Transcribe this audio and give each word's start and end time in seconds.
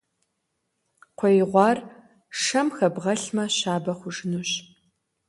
Кхъуей 1.05 1.39
гъуар 1.51 1.77
шэм 2.41 2.67
хэбгъэлъмэ, 2.75 3.45
щабэ 3.57 3.93
хъужынущ. 3.99 4.51